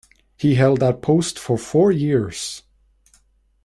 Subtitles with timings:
[0.35, 2.63] He held that post for four years.